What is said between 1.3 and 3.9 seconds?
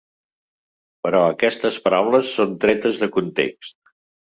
aquestes paraules són tretes de context.